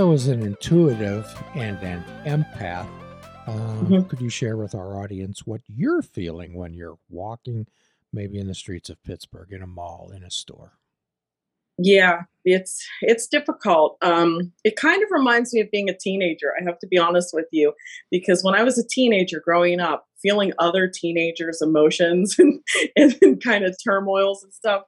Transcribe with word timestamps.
So, 0.00 0.12
as 0.12 0.28
an 0.28 0.40
intuitive 0.42 1.26
and 1.54 1.76
an 1.82 2.02
empath, 2.24 2.88
uh, 3.46 3.84
Mhm. 3.84 4.08
could 4.08 4.22
you 4.22 4.30
share 4.30 4.56
with 4.56 4.74
our 4.74 4.98
audience 4.98 5.46
what 5.46 5.60
you're 5.66 6.00
feeling 6.00 6.54
when 6.54 6.72
you're 6.72 6.98
walking, 7.10 7.66
maybe 8.10 8.38
in 8.38 8.46
the 8.46 8.54
streets 8.54 8.88
of 8.88 9.02
Pittsburgh, 9.02 9.52
in 9.52 9.60
a 9.60 9.66
mall, 9.66 10.10
in 10.16 10.22
a 10.24 10.30
store? 10.30 10.78
Yeah, 11.76 12.22
it's 12.46 12.82
it's 13.02 13.26
difficult. 13.26 13.98
Um, 14.00 14.54
it 14.64 14.76
kind 14.76 15.02
of 15.02 15.10
reminds 15.10 15.52
me 15.52 15.60
of 15.60 15.70
being 15.70 15.90
a 15.90 15.96
teenager. 15.98 16.54
I 16.58 16.64
have 16.64 16.78
to 16.78 16.86
be 16.86 16.96
honest 16.96 17.34
with 17.34 17.48
you, 17.52 17.74
because 18.10 18.42
when 18.42 18.54
I 18.54 18.62
was 18.62 18.78
a 18.78 18.88
teenager 18.88 19.42
growing 19.44 19.80
up, 19.80 20.06
feeling 20.22 20.54
other 20.58 20.88
teenagers' 20.88 21.60
emotions 21.60 22.38
and, 22.96 23.18
and 23.20 23.42
kind 23.44 23.66
of 23.66 23.76
turmoils 23.84 24.42
and 24.42 24.54
stuff, 24.54 24.84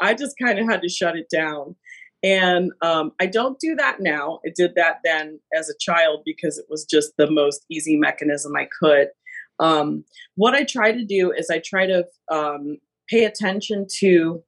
I 0.00 0.14
just 0.14 0.34
kind 0.42 0.58
of 0.58 0.66
had 0.68 0.82
to 0.82 0.88
shut 0.88 1.16
it 1.16 1.28
down. 1.28 1.76
And 2.26 2.72
um, 2.82 3.12
I 3.20 3.26
don't 3.26 3.56
do 3.60 3.76
that 3.76 4.00
now. 4.00 4.40
I 4.44 4.50
did 4.52 4.74
that 4.74 4.98
then 5.04 5.38
as 5.56 5.70
a 5.70 5.78
child 5.78 6.22
because 6.24 6.58
it 6.58 6.66
was 6.68 6.84
just 6.84 7.12
the 7.16 7.30
most 7.30 7.64
easy 7.70 7.96
mechanism 7.96 8.56
I 8.56 8.66
could. 8.80 9.08
Um, 9.60 10.04
what 10.34 10.52
I 10.52 10.64
try 10.64 10.90
to 10.90 11.04
do 11.04 11.30
is 11.30 11.50
I 11.50 11.62
try 11.64 11.86
to 11.86 12.04
um, 12.28 12.78
pay 13.08 13.26
attention 13.26 13.86
to 14.00 14.42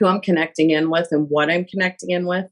who 0.00 0.06
I'm 0.06 0.20
connecting 0.20 0.70
in 0.70 0.90
with 0.90 1.06
and 1.12 1.28
what 1.30 1.48
I'm 1.48 1.64
connecting 1.64 2.10
in 2.10 2.26
with. 2.26 2.50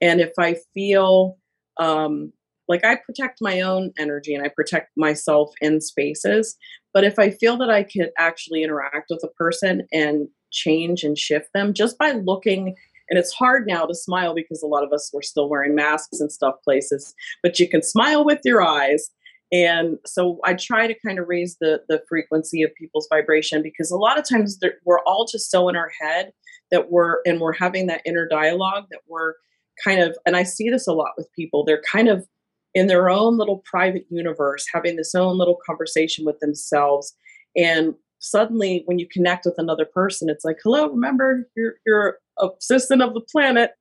And 0.00 0.20
if 0.20 0.32
I 0.38 0.56
feel 0.72 1.36
um, 1.80 2.32
like 2.68 2.84
I 2.84 2.94
protect 2.94 3.40
my 3.40 3.60
own 3.60 3.92
energy 3.98 4.36
and 4.36 4.46
I 4.46 4.50
protect 4.54 4.92
myself 4.96 5.50
in 5.60 5.80
spaces, 5.80 6.56
but 6.94 7.02
if 7.02 7.18
I 7.18 7.30
feel 7.30 7.58
that 7.58 7.70
I 7.70 7.82
could 7.82 8.10
actually 8.16 8.62
interact 8.62 9.10
with 9.10 9.24
a 9.24 9.34
person 9.34 9.88
and 9.92 10.28
change 10.52 11.02
and 11.02 11.18
shift 11.18 11.48
them 11.52 11.74
just 11.74 11.98
by 11.98 12.12
looking, 12.12 12.76
and 13.08 13.18
it's 13.18 13.32
hard 13.32 13.66
now 13.66 13.86
to 13.86 13.94
smile 13.94 14.34
because 14.34 14.62
a 14.62 14.66
lot 14.66 14.84
of 14.84 14.92
us 14.92 15.10
were 15.12 15.22
still 15.22 15.48
wearing 15.48 15.74
masks 15.74 16.20
and 16.20 16.30
stuff 16.30 16.56
places, 16.64 17.14
but 17.42 17.58
you 17.60 17.68
can 17.68 17.82
smile 17.82 18.24
with 18.24 18.40
your 18.44 18.62
eyes. 18.62 19.10
And 19.52 19.98
so 20.04 20.40
I 20.44 20.54
try 20.54 20.88
to 20.88 20.94
kind 21.06 21.18
of 21.18 21.28
raise 21.28 21.56
the 21.60 21.82
the 21.88 22.02
frequency 22.08 22.62
of 22.62 22.74
people's 22.74 23.06
vibration 23.08 23.62
because 23.62 23.90
a 23.90 23.96
lot 23.96 24.18
of 24.18 24.28
times 24.28 24.58
we're 24.84 25.02
all 25.06 25.26
just 25.30 25.50
so 25.50 25.68
in 25.68 25.76
our 25.76 25.90
head 26.00 26.32
that 26.70 26.90
we're 26.90 27.18
and 27.24 27.40
we're 27.40 27.52
having 27.52 27.86
that 27.86 28.02
inner 28.04 28.26
dialogue 28.26 28.86
that 28.90 29.00
we're 29.06 29.34
kind 29.82 30.00
of 30.00 30.16
and 30.26 30.36
I 30.36 30.42
see 30.42 30.68
this 30.68 30.88
a 30.88 30.92
lot 30.92 31.12
with 31.16 31.32
people 31.32 31.64
they're 31.64 31.82
kind 31.82 32.08
of 32.08 32.26
in 32.74 32.88
their 32.88 33.08
own 33.08 33.36
little 33.36 33.58
private 33.58 34.06
universe 34.10 34.66
having 34.72 34.96
this 34.96 35.14
own 35.14 35.38
little 35.38 35.58
conversation 35.64 36.24
with 36.24 36.40
themselves 36.40 37.14
and 37.56 37.94
suddenly 38.18 38.82
when 38.86 38.98
you 38.98 39.06
connect 39.06 39.44
with 39.44 39.54
another 39.58 39.84
person 39.84 40.28
it's 40.28 40.44
like 40.44 40.58
hello 40.64 40.88
remember 40.88 41.48
you're 41.54 41.74
you're 41.86 42.18
a 42.38 42.48
citizen 42.60 43.00
of 43.00 43.14
the 43.14 43.20
planet. 43.20 43.72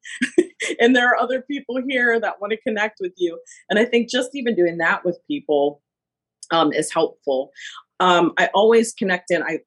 And 0.79 0.95
there 0.95 1.07
are 1.07 1.17
other 1.17 1.41
people 1.41 1.79
here 1.87 2.19
that 2.19 2.41
want 2.41 2.51
to 2.51 2.61
connect 2.61 2.97
with 2.99 3.13
you. 3.17 3.39
And 3.69 3.77
I 3.77 3.85
think 3.85 4.09
just 4.09 4.29
even 4.33 4.55
doing 4.55 4.77
that 4.77 5.05
with 5.05 5.19
people 5.27 5.81
um, 6.49 6.73
is 6.73 6.91
helpful. 6.91 7.51
Um, 7.99 8.33
I 8.37 8.49
always 8.53 8.93
connect 8.93 9.31
in. 9.31 9.43
I 9.43 9.59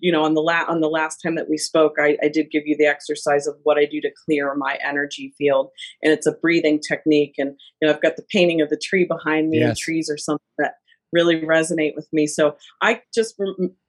you 0.00 0.12
know 0.12 0.24
on 0.24 0.34
the 0.34 0.40
la- 0.40 0.64
on 0.68 0.80
the 0.80 0.88
last 0.88 1.18
time 1.18 1.34
that 1.34 1.48
we 1.48 1.58
spoke 1.58 1.94
I, 1.98 2.16
I 2.22 2.28
did 2.28 2.50
give 2.50 2.66
you 2.66 2.76
the 2.76 2.86
exercise 2.86 3.46
of 3.46 3.56
what 3.64 3.78
i 3.78 3.84
do 3.84 4.00
to 4.00 4.10
clear 4.24 4.54
my 4.54 4.78
energy 4.84 5.34
field. 5.36 5.70
And 6.02 6.12
it's 6.12 6.26
a 6.26 6.32
breathing 6.32 6.80
technique 6.80 7.34
and 7.38 7.56
you 7.80 7.88
know 7.88 7.94
i've 7.94 8.02
got 8.02 8.16
the 8.16 8.26
painting 8.30 8.60
of 8.60 8.70
the 8.70 8.80
tree 8.82 9.04
behind 9.04 9.50
me 9.50 9.60
and 9.60 9.76
trees 9.76 10.08
are 10.08 10.18
something 10.18 10.44
that 10.58 10.74
really 11.12 11.40
resonate 11.40 11.94
with 11.94 12.08
me 12.12 12.26
so 12.26 12.56
i 12.82 13.00
just 13.14 13.34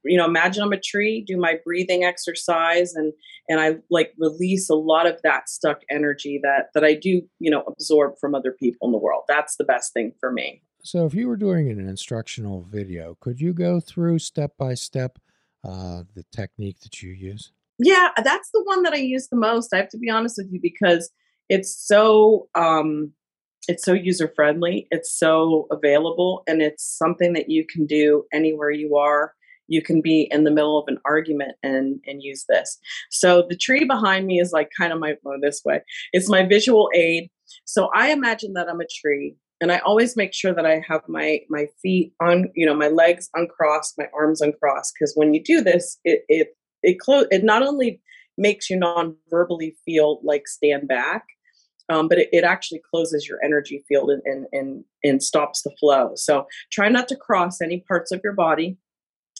you 0.05 0.17
know 0.17 0.25
imagine 0.25 0.63
i'm 0.63 0.73
a 0.73 0.79
tree 0.79 1.23
do 1.27 1.37
my 1.37 1.57
breathing 1.65 2.03
exercise 2.03 2.93
and 2.93 3.13
and 3.47 3.59
i 3.59 3.75
like 3.89 4.13
release 4.17 4.69
a 4.69 4.75
lot 4.75 5.05
of 5.05 5.19
that 5.23 5.49
stuck 5.49 5.81
energy 5.89 6.39
that 6.41 6.67
that 6.73 6.83
i 6.83 6.93
do 6.93 7.21
you 7.39 7.51
know 7.51 7.63
absorb 7.67 8.13
from 8.19 8.35
other 8.35 8.55
people 8.59 8.87
in 8.87 8.91
the 8.91 8.97
world 8.97 9.23
that's 9.27 9.55
the 9.57 9.65
best 9.65 9.93
thing 9.93 10.11
for 10.19 10.31
me 10.31 10.61
So, 10.81 11.05
if 11.05 11.13
you 11.13 11.27
were 11.27 11.35
doing 11.35 11.69
an 11.69 11.87
instructional 11.89 12.61
video, 12.61 13.17
could 13.19 13.41
you 13.41 13.53
go 13.53 13.81
through 13.81 14.19
step 14.19 14.53
by 14.57 14.75
step 14.75 15.19
uh, 15.67 16.03
the 16.15 16.23
technique 16.31 16.79
that 16.83 17.03
you 17.03 17.11
use? 17.11 17.51
Yeah, 17.79 18.09
that's 18.15 18.49
the 18.53 18.63
one 18.63 18.83
that 18.83 18.93
I 18.93 18.97
use 18.97 19.27
the 19.29 19.37
most. 19.37 19.73
I 19.73 19.77
have 19.77 19.89
to 19.89 19.97
be 19.97 20.09
honest 20.09 20.35
with 20.37 20.47
you 20.51 20.59
because 20.61 21.11
it's 21.49 21.75
so 21.75 22.47
um 22.55 23.11
it's 23.67 23.83
so 23.83 23.93
user 23.93 24.31
friendly, 24.35 24.87
it's 24.91 25.17
so 25.17 25.67
available 25.71 26.43
and 26.47 26.61
it's 26.61 26.83
something 26.83 27.33
that 27.33 27.49
you 27.49 27.65
can 27.65 27.85
do 27.85 28.23
anywhere 28.33 28.71
you 28.71 28.95
are. 28.95 29.33
You 29.67 29.83
can 29.83 30.01
be 30.01 30.27
in 30.31 30.45
the 30.45 30.51
middle 30.51 30.79
of 30.79 30.85
an 30.87 30.97
argument 31.05 31.51
and 31.61 31.99
and 32.07 32.23
use 32.23 32.45
this. 32.49 32.79
So 33.11 33.45
the 33.47 33.55
tree 33.55 33.85
behind 33.85 34.25
me 34.25 34.39
is 34.39 34.51
like 34.51 34.69
kind 34.77 34.91
of 34.91 34.99
my 34.99 35.15
oh, 35.25 35.37
this 35.41 35.61
way. 35.63 35.81
It's 36.11 36.29
my 36.29 36.45
visual 36.45 36.89
aid. 36.95 37.29
So 37.65 37.89
I 37.93 38.11
imagine 38.11 38.53
that 38.53 38.67
I'm 38.67 38.81
a 38.81 38.85
tree 39.01 39.35
and 39.61 39.71
I 39.71 39.79
always 39.79 40.15
make 40.15 40.33
sure 40.33 40.53
that 40.53 40.65
I 40.65 40.81
have 40.87 41.01
my 41.07 41.41
my 41.49 41.67
feet 41.81 42.13
on, 42.21 42.49
you 42.55 42.65
know, 42.65 42.75
my 42.75 42.87
legs 42.87 43.29
uncrossed, 43.35 43.95
my 43.97 44.07
arms 44.13 44.41
uncrossed 44.41 44.93
because 44.97 45.13
when 45.15 45.33
you 45.33 45.43
do 45.43 45.61
this, 45.61 45.99
it 46.03 46.23
it 46.29 46.55
it 46.81 46.99
close 46.99 47.27
it 47.29 47.43
not 47.43 47.61
only 47.61 48.01
makes 48.37 48.69
you 48.69 48.77
non-verbally 48.77 49.75
feel 49.85 50.21
like 50.23 50.47
stand 50.47 50.87
back 50.87 51.25
um, 51.89 52.07
but 52.07 52.19
it, 52.19 52.29
it 52.31 52.43
actually 52.43 52.81
closes 52.89 53.27
your 53.27 53.43
energy 53.43 53.83
field 53.87 54.09
and, 54.09 54.21
and 54.25 54.45
and 54.51 54.83
and 55.03 55.23
stops 55.23 55.61
the 55.61 55.71
flow 55.79 56.11
so 56.15 56.45
try 56.71 56.89
not 56.89 57.07
to 57.07 57.15
cross 57.15 57.61
any 57.61 57.83
parts 57.87 58.11
of 58.11 58.21
your 58.23 58.33
body 58.33 58.77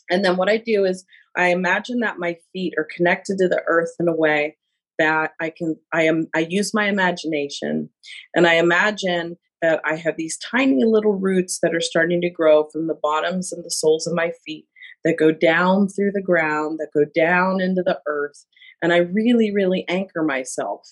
and 0.10 0.24
then 0.24 0.38
what 0.38 0.50
i 0.50 0.58
do 0.58 0.86
is 0.86 1.06
i 1.38 1.48
imagine 1.48 2.00
that 2.00 2.20
my 2.20 2.36
feet 2.54 2.74
are 2.78 2.88
connected 2.96 3.38
to 3.38 3.48
the 3.48 3.62
earth 3.68 3.94
in 4.00 4.08
a 4.08 4.16
way 4.16 4.56
that 4.98 5.32
i 5.42 5.50
can 5.50 5.76
i 5.94 6.04
am 6.04 6.28
i 6.36 6.46
use 6.50 6.74
my 6.74 6.88
imagination 6.88 7.90
and 8.36 8.48
i 8.48 8.56
imagine 8.56 9.38
that 9.62 9.82
i 9.86 9.96
have 9.96 10.16
these 10.18 10.38
tiny 10.38 10.84
little 10.86 11.14
roots 11.14 11.60
that 11.62 11.76
are 11.76 11.82
starting 11.82 12.22
to 12.22 12.30
grow 12.30 12.66
from 12.72 12.88
the 12.88 12.98
bottoms 13.02 13.52
and 13.52 13.64
the 13.64 13.72
soles 13.72 14.08
of 14.08 14.14
my 14.14 14.32
feet 14.46 14.66
that 15.04 15.18
go 15.18 15.32
down 15.32 15.88
through 15.88 16.12
the 16.12 16.22
ground, 16.22 16.80
that 16.80 16.90
go 16.94 17.06
down 17.16 17.62
into 17.62 17.82
the 17.84 18.00
earth. 18.08 18.46
And 18.82 18.94
I 18.94 18.98
really, 18.98 19.54
really 19.54 19.86
anchor 19.88 20.24
myself. 20.24 20.90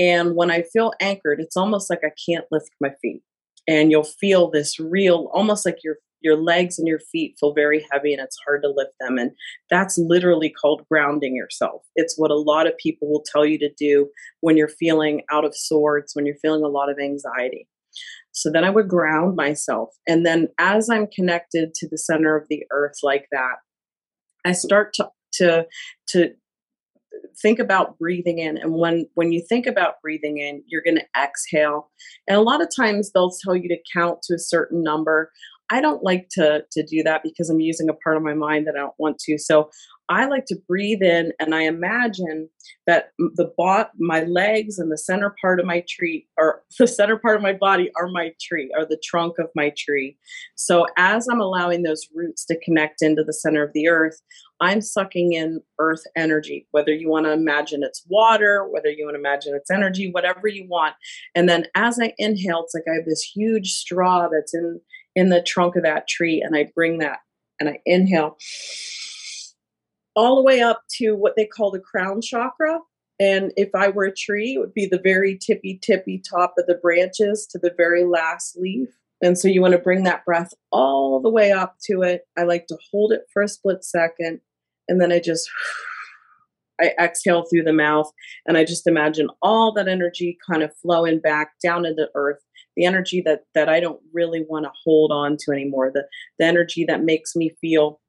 And 0.00 0.34
when 0.34 0.50
I 0.50 0.62
feel 0.62 0.92
anchored, 0.98 1.40
it's 1.40 1.58
almost 1.58 1.90
like 1.90 2.00
I 2.02 2.10
can't 2.28 2.46
lift 2.50 2.70
my 2.80 2.90
feet. 3.02 3.22
And 3.68 3.90
you'll 3.90 4.02
feel 4.02 4.50
this 4.50 4.80
real, 4.80 5.30
almost 5.32 5.66
like 5.66 5.78
your 5.84 5.96
your 6.22 6.36
legs 6.36 6.78
and 6.78 6.86
your 6.86 6.98
feet 6.98 7.36
feel 7.40 7.54
very 7.54 7.82
heavy 7.90 8.12
and 8.12 8.22
it's 8.22 8.36
hard 8.46 8.62
to 8.62 8.68
lift 8.68 8.92
them. 9.00 9.16
And 9.16 9.30
that's 9.70 9.96
literally 9.96 10.50
called 10.50 10.84
grounding 10.90 11.34
yourself. 11.34 11.82
It's 11.96 12.18
what 12.18 12.30
a 12.30 12.36
lot 12.36 12.66
of 12.66 12.76
people 12.76 13.10
will 13.10 13.24
tell 13.24 13.46
you 13.46 13.58
to 13.58 13.70
do 13.78 14.10
when 14.40 14.58
you're 14.58 14.68
feeling 14.68 15.22
out 15.32 15.46
of 15.46 15.56
sorts, 15.56 16.14
when 16.14 16.26
you're 16.26 16.36
feeling 16.42 16.62
a 16.62 16.68
lot 16.68 16.90
of 16.90 16.98
anxiety. 16.98 17.66
So 18.32 18.50
then 18.50 18.64
I 18.64 18.70
would 18.70 18.88
ground 18.88 19.34
myself. 19.34 19.96
And 20.06 20.24
then 20.24 20.48
as 20.58 20.90
I'm 20.90 21.06
connected 21.06 21.74
to 21.74 21.88
the 21.88 21.98
center 21.98 22.36
of 22.36 22.46
the 22.48 22.64
earth 22.70 22.98
like 23.02 23.26
that, 23.32 23.56
I 24.44 24.52
start 24.52 24.92
to 24.94 25.08
to 25.34 25.66
to 26.08 26.30
think 27.40 27.58
about 27.58 27.98
breathing 27.98 28.38
in 28.38 28.56
and 28.56 28.74
when 28.74 29.06
when 29.14 29.32
you 29.32 29.42
think 29.48 29.66
about 29.66 30.00
breathing 30.02 30.38
in 30.38 30.62
you're 30.66 30.82
going 30.82 30.96
to 30.96 31.20
exhale. 31.20 31.90
And 32.28 32.36
a 32.36 32.42
lot 32.42 32.62
of 32.62 32.68
times 32.74 33.10
they'll 33.12 33.32
tell 33.44 33.56
you 33.56 33.68
to 33.68 33.78
count 33.92 34.22
to 34.22 34.34
a 34.34 34.38
certain 34.38 34.82
number 34.82 35.30
i 35.70 35.80
don't 35.80 36.02
like 36.02 36.28
to 36.30 36.62
to 36.70 36.82
do 36.82 37.02
that 37.02 37.22
because 37.22 37.50
i'm 37.50 37.60
using 37.60 37.88
a 37.88 37.94
part 37.94 38.16
of 38.16 38.22
my 38.22 38.34
mind 38.34 38.66
that 38.66 38.74
i 38.76 38.78
don't 38.78 38.94
want 38.98 39.18
to 39.18 39.38
so 39.38 39.70
i 40.08 40.26
like 40.26 40.44
to 40.46 40.56
breathe 40.68 41.02
in 41.02 41.32
and 41.38 41.54
i 41.54 41.62
imagine 41.62 42.48
that 42.86 43.10
the 43.18 43.50
bot 43.56 43.90
my 43.98 44.22
legs 44.24 44.78
and 44.78 44.90
the 44.90 44.98
center 44.98 45.34
part 45.40 45.60
of 45.60 45.66
my 45.66 45.84
tree 45.88 46.26
or 46.38 46.62
the 46.78 46.86
center 46.86 47.16
part 47.16 47.36
of 47.36 47.42
my 47.42 47.52
body 47.52 47.90
are 47.96 48.08
my 48.08 48.32
tree 48.40 48.70
are 48.76 48.86
the 48.86 49.00
trunk 49.02 49.38
of 49.38 49.48
my 49.54 49.72
tree 49.76 50.16
so 50.54 50.86
as 50.96 51.26
i'm 51.30 51.40
allowing 51.40 51.82
those 51.82 52.06
roots 52.14 52.44
to 52.44 52.58
connect 52.60 53.02
into 53.02 53.24
the 53.24 53.32
center 53.32 53.62
of 53.62 53.72
the 53.72 53.88
earth 53.88 54.20
I'm 54.60 54.82
sucking 54.82 55.32
in 55.32 55.62
earth 55.78 56.02
energy, 56.16 56.66
whether 56.70 56.92
you 56.92 57.08
want 57.08 57.26
to 57.26 57.32
imagine 57.32 57.82
it's 57.82 58.04
water, 58.08 58.68
whether 58.68 58.90
you 58.90 59.06
want 59.06 59.14
to 59.14 59.18
imagine 59.18 59.54
it's 59.54 59.70
energy, 59.70 60.10
whatever 60.10 60.48
you 60.48 60.66
want. 60.68 60.94
And 61.34 61.48
then 61.48 61.64
as 61.74 61.98
I 62.00 62.12
inhale, 62.18 62.64
it's 62.64 62.74
like 62.74 62.84
I 62.90 62.96
have 62.96 63.06
this 63.06 63.22
huge 63.22 63.72
straw 63.72 64.28
that's 64.30 64.54
in 64.54 64.80
in 65.20 65.28
the 65.28 65.42
trunk 65.42 65.76
of 65.76 65.82
that 65.82 66.08
tree, 66.08 66.40
and 66.40 66.56
I 66.56 66.70
bring 66.74 66.96
that 66.98 67.18
and 67.60 67.68
I 67.68 67.78
inhale 67.84 68.38
all 70.16 70.36
the 70.36 70.42
way 70.42 70.62
up 70.62 70.82
to 70.96 71.12
what 71.12 71.36
they 71.36 71.44
call 71.44 71.70
the 71.70 71.78
crown 71.78 72.22
chakra. 72.22 72.78
And 73.20 73.52
if 73.58 73.68
I 73.74 73.88
were 73.88 74.04
a 74.04 74.14
tree, 74.14 74.54
it 74.54 74.60
would 74.60 74.72
be 74.72 74.86
the 74.86 74.98
very 75.04 75.36
tippy 75.36 75.78
tippy 75.82 76.18
top 76.18 76.54
of 76.56 76.66
the 76.66 76.76
branches 76.76 77.46
to 77.50 77.58
the 77.58 77.74
very 77.76 78.04
last 78.04 78.56
leaf. 78.56 78.88
And 79.20 79.38
so 79.38 79.46
you 79.46 79.60
want 79.60 79.72
to 79.72 79.78
bring 79.78 80.04
that 80.04 80.24
breath 80.24 80.54
all 80.72 81.20
the 81.20 81.28
way 81.28 81.52
up 81.52 81.76
to 81.82 82.00
it. 82.00 82.22
I 82.38 82.44
like 82.44 82.66
to 82.68 82.78
hold 82.90 83.12
it 83.12 83.26
for 83.30 83.42
a 83.42 83.48
split 83.48 83.84
second 83.84 84.40
and 84.88 85.02
then 85.02 85.12
I 85.12 85.20
just 85.20 85.50
I 86.80 86.94
exhale 86.98 87.44
through 87.44 87.64
the 87.64 87.74
mouth 87.74 88.10
and 88.46 88.56
I 88.56 88.64
just 88.64 88.86
imagine 88.86 89.28
all 89.42 89.70
that 89.74 89.86
energy 89.86 90.38
kind 90.50 90.62
of 90.62 90.74
flowing 90.76 91.20
back 91.20 91.52
down 91.62 91.84
into 91.84 92.08
earth. 92.14 92.40
The 92.76 92.84
energy 92.84 93.22
that 93.26 93.44
that 93.54 93.68
I 93.68 93.80
don't 93.80 94.00
really 94.12 94.44
want 94.48 94.64
to 94.64 94.72
hold 94.84 95.12
on 95.12 95.36
to 95.40 95.52
anymore. 95.52 95.90
The 95.92 96.06
the 96.38 96.46
energy 96.46 96.84
that 96.86 97.02
makes 97.02 97.34
me 97.34 97.50
feel 97.60 98.00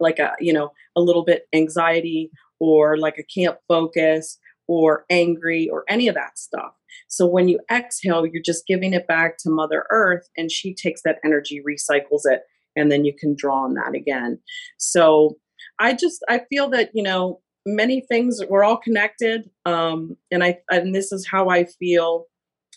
like 0.00 0.18
a 0.18 0.32
you 0.40 0.52
know 0.52 0.72
a 0.96 1.00
little 1.00 1.24
bit 1.24 1.46
anxiety 1.52 2.30
or 2.60 2.96
like 2.96 3.14
I 3.18 3.24
can't 3.34 3.58
focus 3.68 4.38
or 4.68 5.04
angry 5.10 5.68
or 5.68 5.84
any 5.88 6.08
of 6.08 6.14
that 6.14 6.38
stuff. 6.38 6.72
So 7.08 7.26
when 7.26 7.48
you 7.48 7.58
exhale, 7.70 8.26
you're 8.26 8.42
just 8.42 8.66
giving 8.66 8.92
it 8.92 9.06
back 9.06 9.36
to 9.38 9.50
Mother 9.50 9.86
Earth, 9.90 10.28
and 10.36 10.50
she 10.50 10.74
takes 10.74 11.02
that 11.02 11.18
energy, 11.24 11.62
recycles 11.66 12.22
it, 12.24 12.42
and 12.76 12.90
then 12.90 13.04
you 13.04 13.14
can 13.18 13.34
draw 13.36 13.64
on 13.64 13.74
that 13.74 13.94
again. 13.94 14.38
So 14.78 15.36
I 15.78 15.94
just 15.94 16.24
I 16.28 16.42
feel 16.50 16.70
that 16.70 16.90
you 16.94 17.02
know 17.02 17.40
many 17.66 18.00
things 18.00 18.40
we're 18.48 18.64
all 18.64 18.76
connected, 18.76 19.50
um, 19.64 20.16
and 20.30 20.42
I 20.44 20.58
and 20.70 20.94
this 20.94 21.12
is 21.12 21.26
how 21.26 21.48
I 21.48 21.64
feel. 21.64 22.26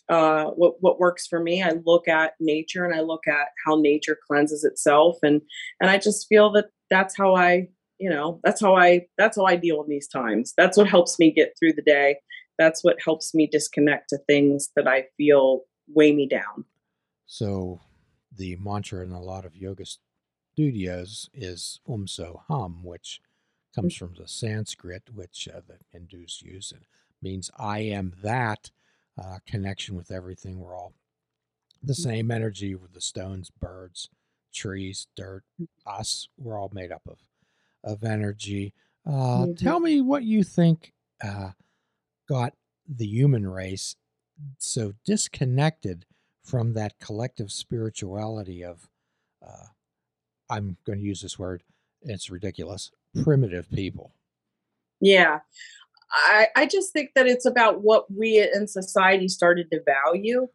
Uh, 0.07 0.45
what 0.51 0.75
what 0.81 0.99
works 0.99 1.25
for 1.27 1.39
me? 1.39 1.63
I 1.63 1.73
look 1.85 2.07
at 2.07 2.33
nature 2.39 2.85
and 2.85 2.93
I 2.93 3.01
look 3.01 3.27
at 3.27 3.47
how 3.65 3.75
nature 3.79 4.17
cleanses 4.27 4.63
itself, 4.63 5.17
and 5.23 5.41
and 5.79 5.89
I 5.89 5.97
just 5.97 6.27
feel 6.27 6.51
that 6.53 6.65
that's 6.89 7.17
how 7.17 7.35
I 7.35 7.69
you 7.97 8.09
know 8.09 8.39
that's 8.43 8.61
how 8.61 8.75
I 8.75 9.07
that's 9.17 9.37
how 9.37 9.45
I 9.45 9.55
deal 9.55 9.81
in 9.83 9.89
these 9.89 10.07
times. 10.07 10.53
That's 10.57 10.77
what 10.77 10.87
helps 10.87 11.17
me 11.17 11.31
get 11.31 11.53
through 11.59 11.73
the 11.73 11.81
day. 11.81 12.17
That's 12.59 12.83
what 12.83 12.97
helps 13.03 13.33
me 13.33 13.47
disconnect 13.47 14.09
to 14.09 14.17
things 14.27 14.69
that 14.75 14.87
I 14.87 15.05
feel 15.17 15.61
weigh 15.93 16.13
me 16.13 16.27
down. 16.27 16.65
So 17.25 17.81
the 18.31 18.55
mantra 18.57 19.03
in 19.03 19.11
a 19.11 19.21
lot 19.21 19.45
of 19.45 19.55
yoga 19.55 19.85
studios 20.53 21.29
is 21.33 21.79
Om 21.87 22.07
So 22.07 22.41
Hum, 22.47 22.83
which 22.83 23.21
comes 23.73 23.95
Mm. 23.95 23.97
from 23.99 24.13
the 24.15 24.27
Sanskrit, 24.27 25.09
which 25.13 25.49
uh, 25.53 25.61
the 25.67 25.79
Hindus 25.91 26.41
use, 26.41 26.71
and 26.71 26.85
means 27.21 27.49
I 27.57 27.79
am 27.79 28.13
that 28.21 28.71
uh, 29.17 29.39
connection 29.45 29.95
with 29.95 30.11
everything. 30.11 30.59
We're 30.59 30.75
all 30.75 30.93
the 31.83 31.93
Mm. 31.93 32.03
same 32.03 32.31
energy 32.31 32.75
with 32.75 32.93
the 32.93 33.01
stones, 33.01 33.49
birds, 33.49 34.09
trees, 34.53 35.07
dirt, 35.15 35.43
Mm. 35.59 35.67
us. 35.85 36.27
We're 36.37 36.57
all 36.59 36.69
made 36.73 36.91
up 36.91 37.07
of 37.07 37.19
of 37.83 38.03
energy. 38.03 38.73
Uh, 39.05 39.45
Mhm. 39.45 39.57
tell 39.59 39.79
me 39.79 40.01
what 40.01 40.23
you 40.23 40.43
think 40.43 40.93
uh, 41.21 41.51
got 42.27 42.57
the 42.87 43.05
human 43.05 43.47
race 43.47 43.95
so 44.57 44.93
disconnected 45.03 46.05
from 46.41 46.73
that 46.73 46.97
collective 46.99 47.51
spirituality 47.51 48.63
of 48.63 48.89
uh, 49.41 49.67
I'm 50.49 50.77
going 50.83 50.99
to 50.99 51.05
use 51.05 51.21
this 51.21 51.37
word. 51.37 51.63
It's 52.01 52.29
ridiculous. 52.31 52.91
Primitive 53.23 53.69
people. 53.69 54.13
Yeah. 54.99 55.41
I, 56.11 56.47
I 56.55 56.65
just 56.65 56.93
think 56.93 57.11
that 57.15 57.27
it's 57.27 57.45
about 57.45 57.81
what 57.81 58.05
we 58.11 58.39
in 58.39 58.67
society 58.67 59.27
started 59.27 59.69
to 59.71 59.81
value. 59.85 60.47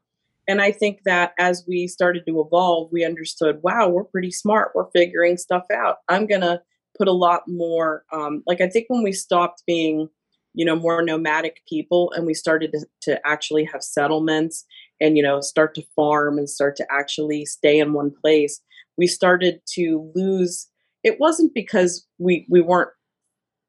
And 0.49 0.61
I 0.61 0.73
think 0.73 1.02
that 1.05 1.32
as 1.38 1.64
we 1.69 1.87
started 1.87 2.25
to 2.26 2.41
evolve, 2.41 2.91
we 2.91 3.05
understood, 3.05 3.61
wow, 3.62 3.88
we're 3.88 4.05
pretty 4.05 4.31
smart. 4.31 4.73
We're 4.75 4.91
figuring 4.91 5.37
stuff 5.37 5.64
out. 5.73 5.99
I'm 6.08 6.26
going 6.26 6.41
to 6.41 6.61
put 6.99 7.08
a 7.08 7.12
lot 7.12 7.43
more, 7.47 8.05
um, 8.12 8.43
like, 8.47 8.61
I 8.61 8.69
think 8.69 8.87
when 8.88 9.02
we 9.02 9.12
stopped 9.12 9.62
being, 9.67 10.08
you 10.55 10.64
know, 10.64 10.75
more 10.75 11.02
nomadic 11.02 11.62
people 11.69 12.12
and 12.17 12.26
we 12.26 12.35
started 12.35 12.73
to, 12.73 12.87
to 13.02 13.26
actually 13.26 13.64
have 13.64 13.82
settlements 13.82 14.64
and, 15.00 15.17
you 15.17 15.23
know, 15.23 15.41
start 15.41 15.75
to 15.76 15.82
farm 15.94 16.37
and 16.37 16.50
start 16.50 16.75
to 16.76 16.87
actually 16.91 17.44
stay 17.44 17.79
in 17.79 17.93
one 17.93 18.11
place, 18.11 18.61
we 18.99 19.06
started 19.06 19.61
to 19.75 20.11
lose. 20.14 20.69
It 21.05 21.20
wasn't 21.20 21.55
because 21.55 22.06
we, 22.19 22.47
we 22.50 22.61
weren't 22.61 22.91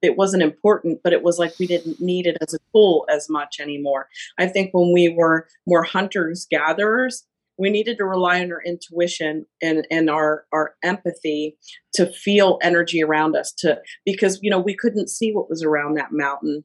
it 0.01 0.17
wasn't 0.17 0.43
important, 0.43 0.99
but 1.03 1.13
it 1.13 1.23
was 1.23 1.37
like 1.37 1.57
we 1.59 1.67
didn't 1.67 1.99
need 1.99 2.27
it 2.27 2.37
as 2.41 2.53
a 2.53 2.59
tool 2.73 3.05
as 3.09 3.29
much 3.29 3.59
anymore. 3.59 4.07
I 4.37 4.47
think 4.47 4.71
when 4.73 4.91
we 4.93 5.09
were 5.09 5.47
more 5.67 5.83
hunters 5.83 6.47
gatherers, 6.49 7.25
we 7.57 7.69
needed 7.69 7.97
to 7.97 8.05
rely 8.05 8.41
on 8.41 8.51
our 8.51 8.61
intuition 8.65 9.45
and, 9.61 9.85
and 9.91 10.09
our, 10.09 10.45
our 10.51 10.73
empathy 10.83 11.57
to 11.93 12.07
feel 12.11 12.57
energy 12.63 13.03
around 13.03 13.35
us 13.35 13.53
to 13.59 13.79
because 14.05 14.39
you 14.41 14.49
know 14.49 14.59
we 14.59 14.75
couldn't 14.75 15.09
see 15.09 15.31
what 15.31 15.49
was 15.49 15.63
around 15.63 15.95
that 15.95 16.11
mountain. 16.11 16.63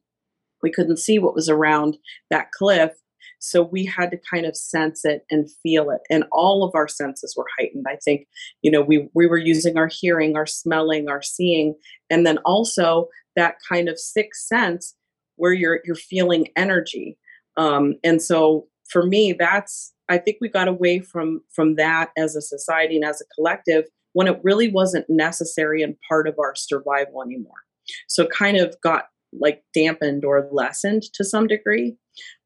We 0.63 0.73
couldn't 0.73 0.97
see 0.97 1.19
what 1.19 1.35
was 1.35 1.49
around 1.49 1.99
that 2.31 2.51
cliff. 2.53 2.93
So 3.47 3.63
we 3.63 3.85
had 3.85 4.11
to 4.11 4.19
kind 4.31 4.47
of 4.47 4.57
sense 4.57 5.05
it 5.05 5.25
and 5.31 5.51
feel 5.63 5.91
it. 5.91 6.01
And 6.11 6.25
all 6.33 6.65
of 6.65 6.75
our 6.75 6.89
senses 6.89 7.35
were 7.37 7.47
heightened. 7.59 7.87
I 7.89 7.97
think, 8.05 8.27
you 8.63 8.71
know, 8.71 8.83
we 8.83 9.09
we 9.15 9.27
were 9.27 9.39
using 9.39 9.79
our 9.79 9.89
hearing, 9.89 10.37
our 10.37 10.47
smelling, 10.47 11.09
our 11.09 11.23
seeing, 11.23 11.75
and 12.11 12.27
then 12.27 12.39
also 12.39 13.09
that 13.37 13.57
kind 13.69 13.89
of 13.89 13.99
sixth 13.99 14.47
sense 14.47 14.95
where 15.37 15.53
you're 15.53 15.81
you're 15.85 15.95
feeling 15.95 16.49
energy 16.57 17.17
um, 17.57 17.95
and 18.03 18.21
so 18.21 18.67
for 18.91 19.07
me 19.07 19.33
that's 19.33 19.93
i 20.09 20.19
think 20.19 20.39
we 20.41 20.49
got 20.49 20.69
away 20.69 20.99
from 20.99 21.41
from 21.55 21.77
that 21.77 22.11
as 22.17 22.35
a 22.35 22.43
society 22.43 22.97
and 22.97 23.05
as 23.05 23.21
a 23.21 23.35
collective 23.35 23.85
when 24.15 24.27
it 24.27 24.41
really 24.43 24.69
wasn't 24.69 25.05
necessary 25.09 25.83
and 25.83 25.97
part 26.09 26.27
of 26.27 26.35
our 26.39 26.55
survival 26.57 27.23
anymore 27.23 27.63
so 28.09 28.27
kind 28.27 28.57
of 28.57 28.75
got 28.81 29.07
like 29.39 29.63
dampened 29.75 30.25
or 30.25 30.49
lessened 30.51 31.03
to 31.13 31.25
some 31.25 31.47
degree 31.47 31.97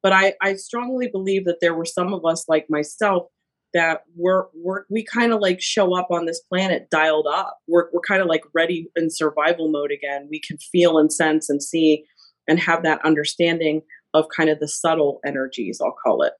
but 0.02 0.12
i 0.12 0.34
i 0.42 0.54
strongly 0.54 1.08
believe 1.08 1.44
that 1.44 1.58
there 1.60 1.74
were 1.74 1.84
some 1.84 2.12
of 2.14 2.24
us 2.24 2.44
like 2.48 2.66
myself 2.68 3.24
that 3.72 4.02
we're, 4.16 4.46
we're 4.52 4.82
we 4.90 5.04
kind 5.04 5.32
of 5.32 5.38
like 5.40 5.60
show 5.60 5.96
up 5.96 6.08
on 6.10 6.26
this 6.26 6.40
planet 6.40 6.88
dialed 6.90 7.28
up. 7.32 7.56
We're 7.68 7.88
we're 7.92 8.00
kind 8.00 8.20
of 8.20 8.26
like 8.26 8.42
ready 8.52 8.88
in 8.96 9.10
survival 9.10 9.70
mode 9.70 9.92
again. 9.92 10.26
We 10.28 10.40
can 10.40 10.58
feel 10.58 10.98
and 10.98 11.12
sense 11.12 11.48
and 11.48 11.62
see 11.62 12.04
and 12.48 12.58
have 12.58 12.82
that 12.82 13.00
understanding 13.04 13.82
of 14.12 14.26
kind 14.36 14.50
of 14.50 14.58
the 14.58 14.66
subtle 14.66 15.20
energies, 15.24 15.80
I'll 15.80 15.94
call 16.04 16.22
it. 16.22 16.32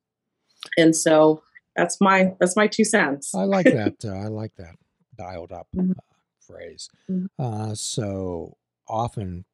And 0.77 0.97
so 0.97 1.41
that's 1.77 2.01
my 2.01 2.35
that's 2.41 2.57
my 2.57 2.67
two 2.67 2.85
cents. 2.85 3.33
I 3.33 3.45
like 3.45 3.65
that. 3.81 4.05
Uh, 4.05 4.09
I 4.09 4.27
like 4.27 4.57
that 4.59 4.75
dialed 5.17 5.53
up 5.53 5.69
Mhm. 5.77 5.93
uh, 5.93 6.01
phrase. 6.41 6.89
Mhm. 7.09 7.29
Uh, 7.39 7.77
so 7.77 8.57
often, 8.89 9.45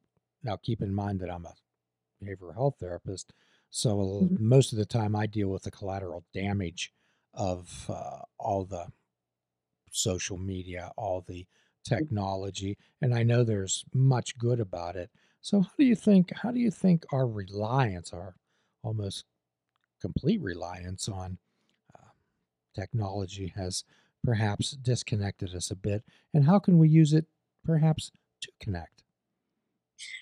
now 0.43 0.55
keep 0.55 0.81
in 0.81 0.95
mind 0.95 1.19
that 1.19 1.29
I'm 1.31 1.45
a 1.45 1.53
behavioral 2.23 2.55
health 2.55 2.77
therapist. 2.79 3.33
So 3.69 3.95
Mhm. 4.19 4.37
most 4.37 4.71
of 4.73 4.77
the 4.79 4.85
time, 4.85 5.15
I 5.15 5.27
deal 5.27 5.49
with 5.49 5.63
the 5.63 5.71
collateral 5.71 6.25
damage 6.33 6.93
of 7.33 7.89
uh, 7.89 8.21
all 8.39 8.65
the 8.65 8.87
social 9.91 10.37
media, 10.37 10.91
all 10.97 11.21
the 11.21 11.47
technology, 11.83 12.77
and 13.01 13.13
I 13.13 13.23
know 13.23 13.43
there's 13.43 13.85
much 13.93 14.37
good 14.37 14.59
about 14.59 14.95
it. 14.95 15.09
So 15.41 15.61
how 15.61 15.71
do 15.77 15.85
you 15.85 15.95
think? 15.95 16.33
How 16.35 16.51
do 16.51 16.59
you 16.59 16.71
think 16.71 17.05
our 17.11 17.27
reliance, 17.27 18.11
our 18.13 18.35
almost 18.83 19.25
complete 20.01 20.41
reliance 20.41 21.09
on 21.09 21.39
uh, 21.95 22.09
technology, 22.75 23.49
has 23.55 23.83
perhaps 24.23 24.71
disconnected 24.71 25.55
us 25.55 25.71
a 25.71 25.75
bit? 25.77 26.03
And 26.33 26.45
how 26.45 26.59
can 26.59 26.77
we 26.79 26.89
use 26.89 27.13
it 27.13 27.27
perhaps 27.65 28.11
to 28.41 28.51
connect? 28.59 28.96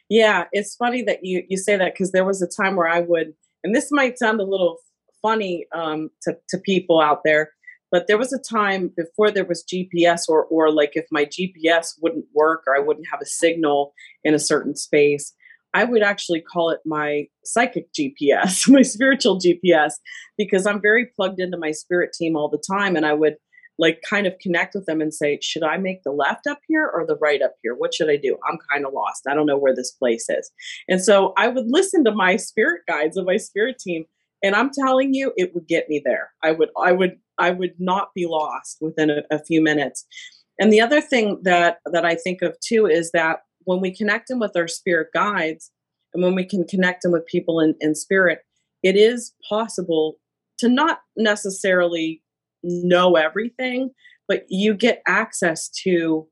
Yeah, 0.10 0.46
it's 0.52 0.76
funny 0.76 1.02
that 1.04 1.20
you 1.24 1.44
you 1.50 1.58
say 1.58 1.78
that 1.78 1.94
because 1.94 2.12
there 2.12 2.26
was 2.26 2.42
a 2.42 2.48
time 2.48 2.76
where 2.76 2.88
I 2.88 3.02
would, 3.02 3.34
and 3.64 3.76
this 3.76 3.90
might 3.92 4.20
sound 4.20 4.40
a 4.40 4.46
little 4.46 4.78
funny 5.22 5.66
um, 5.74 6.10
to 6.24 6.38
to 6.50 6.58
people 6.58 7.02
out 7.02 7.22
there, 7.26 7.52
but 7.92 8.08
there 8.08 8.18
was 8.18 8.34
a 8.34 8.40
time 8.40 8.92
before 8.96 9.32
there 9.32 9.46
was 9.46 9.64
GPS, 9.64 10.24
or 10.30 10.46
or 10.46 10.72
like 10.72 10.92
if 10.94 11.06
my 11.12 11.26
GPS 11.26 11.94
wouldn't 12.02 12.26
work 12.34 12.64
or 12.68 12.76
I 12.76 12.80
wouldn't 12.80 13.08
have 13.12 13.22
a 13.22 13.26
signal 13.26 13.94
in 14.24 14.34
a 14.34 14.40
certain 14.40 14.76
space, 14.76 15.34
I 15.74 15.84
would 15.84 16.04
actually 16.04 16.42
call 16.42 16.70
it 16.70 16.80
my 16.86 17.28
psychic 17.44 17.88
GPS, 17.94 18.70
my 18.72 18.82
spiritual 18.82 19.40
GPS, 19.40 19.94
because 20.38 20.66
I'm 20.66 20.82
very 20.82 21.08
plugged 21.16 21.40
into 21.40 21.58
my 21.58 21.72
spirit 21.72 22.12
team 22.14 22.36
all 22.36 22.50
the 22.50 22.64
time, 22.70 22.96
and 22.96 23.06
I 23.06 23.14
would 23.14 23.36
like 23.78 24.02
kind 24.10 24.26
of 24.26 24.38
connect 24.40 24.76
with 24.76 24.86
them 24.86 25.02
and 25.02 25.14
say, 25.14 25.40
should 25.42 25.64
I 25.64 25.78
make 25.78 26.04
the 26.04 26.12
left 26.12 26.48
up 26.48 26.60
here 26.68 26.90
or 26.94 27.06
the 27.06 27.18
right 27.18 27.42
up 27.42 27.54
here? 27.62 27.76
What 27.76 27.94
should 27.94 28.10
I 28.10 28.18
do? 28.18 28.38
I'm 28.50 28.58
kind 28.72 28.86
of 28.86 28.94
lost. 28.94 29.24
I 29.28 29.34
don't 29.34 29.46
know 29.46 29.58
where 29.58 29.76
this 29.76 29.92
place 29.92 30.28
is. 30.30 30.50
And 30.88 31.02
so 31.02 31.34
I 31.38 31.48
would 31.48 31.66
listen 31.68 32.04
to 32.06 32.12
my 32.12 32.38
spirit 32.38 32.82
guides 32.88 33.18
of 33.18 33.26
my 33.26 33.38
spirit 33.38 33.80
team. 33.80 34.06
And 34.44 34.56
I'm 34.56 34.70
telling 34.72 35.14
you, 35.14 35.34
it 35.36 35.54
would 35.54 35.68
get 35.68 35.90
me 35.90 36.02
there. 36.04 36.32
I 36.44 36.52
would, 36.52 36.70
I 36.82 36.92
would, 36.92 37.18
I 37.38 37.52
would 37.52 37.74
not 37.80 38.14
be 38.14 38.26
lost 38.26 38.78
within 38.80 39.10
a, 39.10 39.24
a 39.32 39.44
few 39.44 39.62
minutes. 39.62 40.06
And 40.60 40.72
the 40.72 40.82
other 40.82 41.02
thing 41.02 41.42
that 41.44 41.80
that 41.86 42.06
I 42.06 42.16
think 42.16 42.42
of 42.42 42.58
too 42.62 42.86
is 42.86 43.12
that 43.12 43.40
when 43.66 43.82
we 43.82 43.96
connect 43.96 44.30
them 44.30 44.40
with 44.40 44.56
our 44.56 44.68
spirit 44.68 45.10
guides, 45.14 45.72
and 46.14 46.24
when 46.24 46.36
we 46.36 46.46
can 46.46 46.66
connect 46.66 47.02
them 47.02 47.12
with 47.12 47.26
people 47.26 47.60
in, 47.60 47.76
in 47.82 47.94
spirit, 47.94 48.40
it 48.84 48.96
is 48.96 49.34
possible 49.50 50.16
to 50.60 50.70
not 50.70 51.00
necessarily 51.18 52.22
know 52.66 53.16
everything, 53.16 53.92
but 54.28 54.44
you 54.50 54.74
get 54.74 55.02
access 55.08 55.70
to 55.84 56.28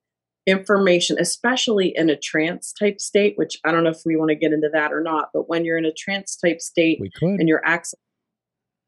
information, 0.46 1.18
especially 1.20 1.94
in 1.96 2.10
a 2.10 2.18
trance 2.18 2.74
type 2.74 3.00
state, 3.00 3.34
which 3.38 3.58
I 3.63 3.72
don't 3.72 3.84
know 3.84 3.92
if 3.92 4.02
we 4.06 4.16
want 4.16 4.30
to 4.30 4.36
get 4.36 4.52
into 4.52 4.70
that 4.74 4.92
or 4.92 5.02
not, 5.02 5.30
but 5.34 5.48
when 5.48 5.63
you're 5.63 5.78
in 5.78 5.86
a 5.86 5.94
trance 5.94 6.36
type 6.36 6.60
state 6.60 7.00
and 7.22 7.48
you're 7.48 7.62
accessing 7.66 7.94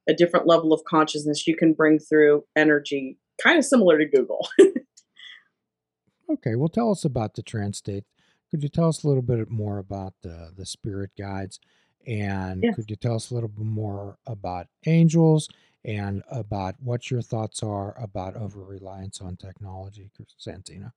a 0.07 0.13
different 0.13 0.47
level 0.47 0.71
of 0.71 0.83
consciousness, 0.83 1.47
you 1.47 1.55
can 1.55 1.73
bring 1.73 1.97
through 1.97 2.43
energy, 2.55 3.17
kind 3.41 3.57
of 3.57 3.65
similar 3.65 3.97
to 3.97 4.05
Google. 4.05 4.47
Okay, 6.29 6.55
well, 6.55 6.69
tell 6.69 6.91
us 6.91 7.05
about 7.05 7.35
the 7.35 7.43
trance 7.43 7.77
state. 7.77 8.03
Could 8.49 8.63
you 8.63 8.69
tell 8.69 8.87
us 8.87 9.03
a 9.03 9.07
little 9.07 9.21
bit 9.21 9.49
more 9.49 9.77
about 9.77 10.13
the 10.23 10.51
the 10.55 10.65
spirit 10.65 11.11
guides, 11.17 11.59
and 12.07 12.63
yes. 12.63 12.75
could 12.75 12.89
you 12.89 12.95
tell 12.95 13.15
us 13.15 13.31
a 13.31 13.33
little 13.33 13.49
bit 13.49 13.65
more 13.65 14.17
about 14.25 14.67
angels 14.85 15.49
and 15.85 16.23
about 16.31 16.75
what 16.81 17.11
your 17.11 17.21
thoughts 17.21 17.61
are 17.61 17.95
about 18.01 18.35
over 18.35 18.63
reliance 18.63 19.21
on 19.21 19.37
technology, 19.37 20.09
Santina? 20.37 20.93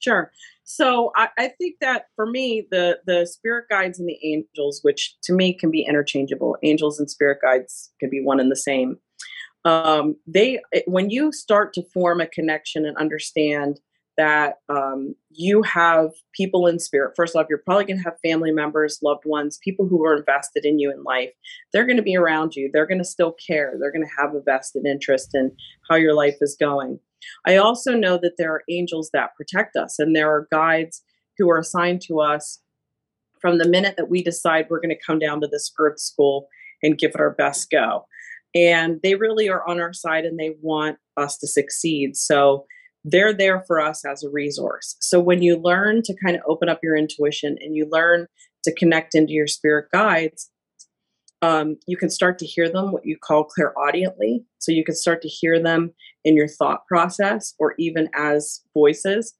Sure. 0.00 0.32
So 0.64 1.12
I, 1.16 1.28
I 1.38 1.48
think 1.48 1.76
that 1.80 2.06
for 2.14 2.26
me, 2.26 2.66
the 2.70 2.98
the 3.06 3.26
spirit 3.26 3.66
guides 3.70 3.98
and 3.98 4.08
the 4.08 4.18
angels, 4.22 4.80
which 4.82 5.14
to 5.22 5.32
me 5.32 5.54
can 5.54 5.70
be 5.70 5.82
interchangeable, 5.82 6.58
angels 6.62 6.98
and 6.98 7.10
spirit 7.10 7.38
guides 7.40 7.90
can 8.00 8.10
be 8.10 8.20
one 8.22 8.38
and 8.38 8.50
the 8.50 8.56
same. 8.56 8.98
Um, 9.64 10.16
they 10.26 10.60
when 10.86 11.08
you 11.08 11.32
start 11.32 11.72
to 11.74 11.82
form 11.94 12.20
a 12.20 12.26
connection 12.26 12.84
and 12.84 12.96
understand 12.98 13.80
that 14.16 14.56
um, 14.68 15.14
you 15.30 15.62
have 15.62 16.10
people 16.34 16.66
in 16.66 16.78
spirit. 16.78 17.14
First 17.16 17.34
off, 17.34 17.46
you're 17.48 17.62
probably 17.64 17.84
going 17.84 17.98
to 17.98 18.04
have 18.04 18.18
family 18.22 18.52
members, 18.52 19.00
loved 19.02 19.24
ones, 19.24 19.58
people 19.62 19.86
who 19.88 20.04
are 20.04 20.16
invested 20.16 20.64
in 20.64 20.78
you 20.78 20.90
in 20.90 21.02
life. 21.02 21.30
They're 21.72 21.86
going 21.86 21.96
to 21.96 22.02
be 22.02 22.16
around 22.16 22.54
you. 22.54 22.70
They're 22.72 22.86
going 22.86 22.98
to 22.98 23.04
still 23.04 23.34
care. 23.46 23.74
They're 23.78 23.92
going 23.92 24.06
to 24.06 24.22
have 24.22 24.34
a 24.34 24.40
vested 24.40 24.86
interest 24.86 25.30
in 25.34 25.52
how 25.88 25.96
your 25.96 26.14
life 26.14 26.36
is 26.40 26.56
going. 26.58 27.00
I 27.46 27.56
also 27.56 27.92
know 27.92 28.18
that 28.18 28.34
there 28.38 28.52
are 28.52 28.62
angels 28.70 29.10
that 29.12 29.34
protect 29.36 29.76
us, 29.76 29.98
and 29.98 30.14
there 30.14 30.30
are 30.30 30.48
guides 30.52 31.02
who 31.38 31.50
are 31.50 31.58
assigned 31.58 32.02
to 32.02 32.20
us 32.20 32.60
from 33.40 33.58
the 33.58 33.68
minute 33.68 33.96
that 33.96 34.10
we 34.10 34.22
decide 34.22 34.66
we're 34.68 34.80
going 34.80 34.94
to 34.94 35.04
come 35.06 35.18
down 35.18 35.40
to 35.40 35.48
this 35.48 35.72
earth 35.78 35.98
school 35.98 36.48
and 36.82 36.98
give 36.98 37.10
it 37.14 37.20
our 37.20 37.34
best 37.34 37.70
go. 37.70 38.06
And 38.54 39.00
they 39.02 39.16
really 39.16 39.48
are 39.48 39.66
on 39.68 39.80
our 39.80 39.92
side 39.92 40.24
and 40.24 40.38
they 40.38 40.54
want 40.62 40.96
us 41.16 41.38
to 41.38 41.46
succeed. 41.46 42.16
So 42.16 42.66
they're 43.04 43.34
there 43.34 43.62
for 43.66 43.80
us 43.80 44.04
as 44.04 44.24
a 44.24 44.30
resource. 44.30 44.96
So 45.00 45.20
when 45.20 45.42
you 45.42 45.56
learn 45.56 46.02
to 46.02 46.14
kind 46.24 46.36
of 46.36 46.42
open 46.46 46.68
up 46.68 46.80
your 46.82 46.96
intuition 46.96 47.58
and 47.60 47.76
you 47.76 47.86
learn 47.90 48.26
to 48.64 48.74
connect 48.74 49.14
into 49.14 49.32
your 49.32 49.46
spirit 49.46 49.90
guides, 49.92 50.50
um, 51.42 51.76
you 51.86 51.98
can 51.98 52.08
start 52.08 52.38
to 52.38 52.46
hear 52.46 52.70
them 52.70 52.90
what 52.90 53.04
you 53.04 53.18
call 53.18 53.44
clairaudiently. 53.44 54.44
So 54.58 54.72
you 54.72 54.82
can 54.82 54.94
start 54.94 55.20
to 55.22 55.28
hear 55.28 55.62
them 55.62 55.92
in 56.24 56.34
your 56.34 56.48
thought 56.48 56.86
process 56.86 57.52
or 57.58 57.74
even 57.78 58.08
as 58.14 58.62
voices. 58.72 59.34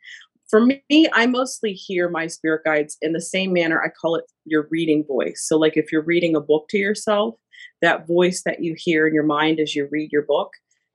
For 0.50 0.61
me, 0.61 1.09
I 1.14 1.26
mostly 1.26 1.73
hear 1.73 2.11
my 2.11 2.26
spirit 2.26 2.62
guides 2.64 2.99
in 3.00 3.14
the 3.14 3.21
same 3.23 3.54
manner. 3.54 3.83
I 3.83 3.88
call 3.88 4.16
it 4.16 4.25
your 4.44 4.68
reading 4.71 5.04
voice. 5.09 5.42
So, 5.49 5.56
like 5.56 5.78
if 5.78 5.90
you're 5.90 6.04
reading 6.04 6.37
a 6.37 6.40
book 6.40 6.66
to 6.68 6.78
yourself, 6.78 7.37
that 7.80 8.06
voice 8.06 8.42
that 8.44 8.62
you 8.62 8.75
hear 8.76 9.06
in 9.06 9.14
your 9.14 9.25
mind 9.25 9.59
as 9.59 9.75
you 9.75 9.88
read 9.90 10.12
your 10.12 10.23
book, 10.23 10.50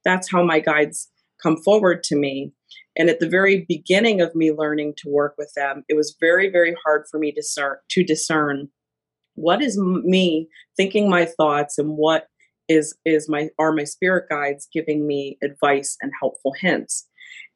that's 0.05 0.29
how 0.31 0.43
my 0.43 0.59
guides 0.59 1.09
come 1.41 1.57
forward 1.57 2.03
to 2.03 2.15
me. 2.15 2.51
And 2.97 3.09
at 3.09 3.19
the 3.19 3.29
very 3.29 3.65
beginning 3.67 4.21
of 4.21 4.35
me 4.35 4.51
learning 4.51 4.95
to 4.97 5.09
work 5.09 5.35
with 5.37 5.51
them, 5.55 5.83
it 5.87 5.95
was 5.95 6.15
very, 6.19 6.49
very 6.49 6.75
hard 6.83 7.05
for 7.09 7.19
me 7.19 7.31
to 7.31 7.41
discern, 7.41 7.77
to 7.89 8.03
discern 8.03 8.69
what 9.35 9.61
is 9.61 9.77
me 9.79 10.49
thinking 10.75 11.09
my 11.09 11.25
thoughts 11.25 11.77
and 11.77 11.97
what 11.97 12.27
is 12.67 12.95
is 13.05 13.27
my 13.29 13.49
are 13.57 13.71
my 13.71 13.83
spirit 13.83 14.25
guides 14.29 14.67
giving 14.73 15.07
me 15.07 15.37
advice 15.43 15.97
and 16.01 16.11
helpful 16.19 16.53
hints. 16.59 17.07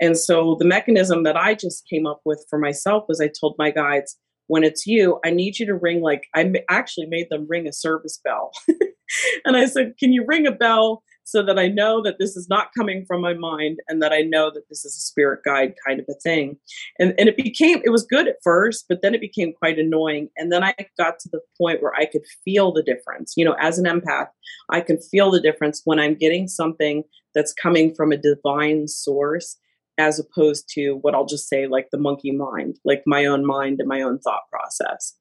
And 0.01 0.17
so 0.17 0.55
the 0.59 0.65
mechanism 0.65 1.23
that 1.23 1.37
I 1.37 1.53
just 1.53 1.87
came 1.87 2.07
up 2.07 2.21
with 2.25 2.45
for 2.49 2.57
myself 2.57 3.05
was 3.07 3.21
I 3.21 3.29
told 3.39 3.55
my 3.57 3.69
guides, 3.69 4.17
when 4.47 4.63
it's 4.63 4.85
you, 4.85 5.19
I 5.23 5.29
need 5.29 5.59
you 5.59 5.65
to 5.67 5.75
ring 5.75 6.01
like 6.01 6.27
I 6.35 6.51
actually 6.69 7.05
made 7.07 7.27
them 7.29 7.45
ring 7.47 7.67
a 7.67 7.73
service 7.73 8.19
bell. 8.23 8.51
and 9.45 9.55
I 9.55 9.65
said, 9.65 9.93
"Can 9.99 10.11
you 10.11 10.25
ring 10.27 10.47
a 10.47 10.51
bell 10.51 11.03
so 11.23 11.43
that 11.43 11.57
I 11.57 11.67
know 11.67 12.01
that 12.01 12.17
this 12.19 12.35
is 12.35 12.49
not 12.49 12.69
coming 12.77 13.05
from 13.05 13.21
my 13.21 13.33
mind 13.33 13.79
and 13.87 14.01
that 14.01 14.11
I 14.11 14.21
know 14.21 14.51
that 14.53 14.67
this 14.69 14.85
is 14.85 14.95
a 14.95 14.99
spirit 14.99 15.41
guide 15.45 15.73
kind 15.85 15.99
of 15.99 16.05
a 16.09 16.19
thing. 16.19 16.57
And, 16.99 17.13
and 17.17 17.29
it 17.29 17.37
became, 17.37 17.81
it 17.83 17.89
was 17.89 18.05
good 18.05 18.27
at 18.27 18.37
first, 18.43 18.85
but 18.89 19.01
then 19.01 19.15
it 19.15 19.21
became 19.21 19.53
quite 19.53 19.79
annoying. 19.79 20.29
And 20.37 20.51
then 20.51 20.63
I 20.63 20.75
got 20.97 21.19
to 21.19 21.29
the 21.31 21.41
point 21.57 21.81
where 21.81 21.93
I 21.95 22.05
could 22.05 22.23
feel 22.43 22.71
the 22.73 22.83
difference. 22.83 23.33
You 23.37 23.45
know, 23.45 23.55
as 23.59 23.79
an 23.79 23.85
empath, 23.85 24.27
I 24.69 24.81
can 24.81 24.99
feel 24.99 25.31
the 25.31 25.41
difference 25.41 25.81
when 25.85 25.99
I'm 25.99 26.15
getting 26.15 26.47
something 26.47 27.03
that's 27.33 27.53
coming 27.53 27.95
from 27.95 28.11
a 28.11 28.17
divine 28.17 28.87
source 28.87 29.57
as 29.97 30.19
opposed 30.19 30.67
to 30.73 30.93
what 31.01 31.13
I'll 31.13 31.25
just 31.25 31.47
say, 31.47 31.67
like 31.67 31.89
the 31.91 31.99
monkey 31.99 32.31
mind, 32.31 32.79
like 32.83 33.03
my 33.05 33.25
own 33.25 33.45
mind 33.45 33.79
and 33.79 33.87
my 33.87 34.01
own 34.01 34.19
thought 34.19 34.41
process. 34.51 35.15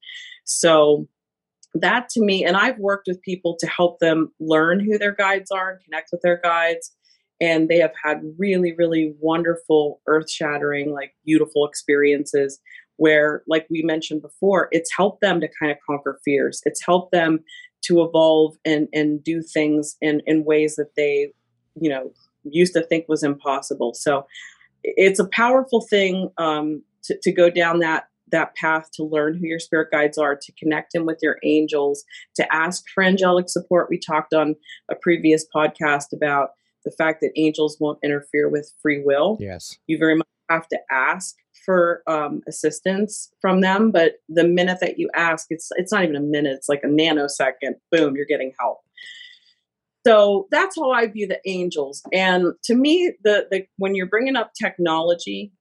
So, 0.45 1.07
that 1.73 2.09
to 2.09 2.21
me, 2.21 2.45
and 2.45 2.55
I've 2.55 2.77
worked 2.77 3.07
with 3.07 3.21
people 3.21 3.55
to 3.59 3.67
help 3.67 3.99
them 3.99 4.31
learn 4.39 4.79
who 4.79 4.97
their 4.97 5.13
guides 5.13 5.51
are 5.51 5.71
and 5.71 5.83
connect 5.83 6.09
with 6.11 6.21
their 6.21 6.39
guides. 6.43 6.91
And 7.41 7.67
they 7.67 7.77
have 7.77 7.93
had 8.03 8.21
really, 8.37 8.73
really 8.77 9.15
wonderful, 9.19 9.99
earth 10.07 10.29
shattering, 10.29 10.91
like 10.91 11.13
beautiful 11.25 11.67
experiences 11.67 12.59
where, 12.97 13.43
like 13.47 13.65
we 13.69 13.81
mentioned 13.81 14.21
before, 14.21 14.69
it's 14.71 14.95
helped 14.95 15.21
them 15.21 15.41
to 15.41 15.49
kind 15.59 15.71
of 15.71 15.77
conquer 15.85 16.19
fears. 16.23 16.61
It's 16.63 16.85
helped 16.85 17.11
them 17.11 17.39
to 17.85 18.03
evolve 18.03 18.55
and, 18.63 18.87
and 18.93 19.23
do 19.23 19.41
things 19.41 19.97
in, 19.99 20.21
in 20.25 20.45
ways 20.45 20.75
that 20.75 20.95
they, 20.95 21.33
you 21.75 21.89
know, 21.89 22.13
used 22.43 22.73
to 22.73 22.83
think 22.83 23.05
was 23.09 23.23
impossible. 23.23 23.93
So 23.93 24.25
it's 24.83 25.19
a 25.19 25.27
powerful 25.29 25.81
thing 25.81 26.29
um, 26.37 26.83
to, 27.05 27.17
to 27.23 27.31
go 27.31 27.49
down 27.49 27.79
that 27.79 28.05
that 28.33 28.55
path 28.55 28.89
to 28.95 29.03
learn 29.03 29.35
who 29.35 29.47
your 29.47 29.59
spirit 29.59 29.89
guides 29.91 30.17
are, 30.17 30.35
to 30.35 30.51
connect 30.53 30.93
in 30.93 31.05
with 31.05 31.19
your 31.21 31.37
angels, 31.43 32.03
to 32.35 32.53
ask 32.53 32.83
for 32.93 33.01
angelic 33.01 33.47
support. 33.47 33.87
We 33.89 33.97
talked 33.97 34.33
on 34.33 34.55
a 34.91 34.95
previous 34.95 35.45
podcast 35.55 36.11
about 36.13 36.49
the 36.83 36.91
fact 36.91 37.21
that 37.21 37.31
angels 37.37 37.77
won't 37.79 37.99
interfere 38.03 38.49
with 38.49 38.73
free 38.81 39.01
will. 39.03 39.37
Yes. 39.39 39.77
You 39.87 39.97
very 39.97 40.15
much 40.15 40.27
have 40.49 40.67
to 40.67 40.79
ask 40.91 41.35
for 41.65 42.03
um, 42.07 42.41
assistance 42.47 43.31
from 43.39 43.61
them, 43.61 43.91
but 43.91 44.15
the 44.27 44.43
minute 44.43 44.79
that 44.81 44.99
you 44.99 45.09
ask, 45.15 45.47
it's 45.49 45.69
it's 45.77 45.93
not 45.93 46.03
even 46.03 46.17
a 46.17 46.21
minute; 46.21 46.55
it's 46.57 46.67
like 46.67 46.81
a 46.83 46.87
nanosecond. 46.87 47.75
Boom, 47.91 48.15
you're 48.17 48.25
getting 48.25 48.51
help. 48.59 48.79
So 50.05 50.47
that's 50.51 50.75
how 50.75 50.91
I 50.91 51.07
view 51.07 51.27
the 51.27 51.39
angels. 51.45 52.01
And 52.11 52.47
to 52.65 52.75
me, 52.75 53.13
the 53.23 53.47
the 53.49 53.65
when 53.77 53.95
you're 53.95 54.07
bringing 54.07 54.35
up 54.35 54.51
technology 54.61 55.53